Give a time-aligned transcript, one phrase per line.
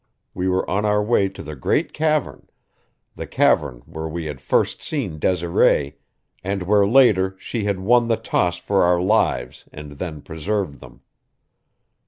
[0.33, 2.47] We were on our way to the great cavern
[3.15, 5.97] the cavern where we had first seen Desiree,
[6.43, 11.01] and where later she had won the toss for our lives and then preserved them.